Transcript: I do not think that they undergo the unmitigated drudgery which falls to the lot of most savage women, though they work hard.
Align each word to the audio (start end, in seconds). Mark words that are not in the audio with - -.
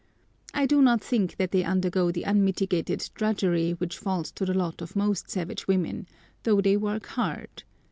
I 0.51 0.65
do 0.65 0.81
not 0.81 1.03
think 1.03 1.37
that 1.37 1.51
they 1.51 1.63
undergo 1.63 2.11
the 2.11 2.23
unmitigated 2.23 3.07
drudgery 3.13 3.73
which 3.73 3.99
falls 3.99 4.31
to 4.31 4.47
the 4.47 4.53
lot 4.57 4.81
of 4.81 4.95
most 4.95 5.29
savage 5.29 5.67
women, 5.67 6.07
though 6.41 6.59
they 6.59 6.75
work 6.75 7.05
hard. 7.05 7.61